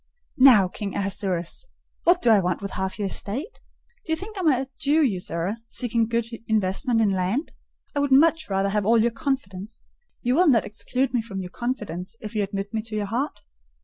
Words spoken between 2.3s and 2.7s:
I want